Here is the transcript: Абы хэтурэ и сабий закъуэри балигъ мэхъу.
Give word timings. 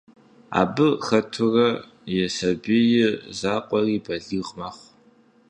Абы 0.61 0.87
хэтурэ 1.05 1.69
и 2.15 2.17
сабий 2.37 2.95
закъуэри 3.39 3.97
балигъ 4.05 4.51
мэхъу. 4.57 4.87